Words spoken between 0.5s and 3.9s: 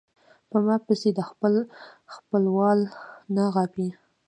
ما پسې د خپل خپل وال نه غاپي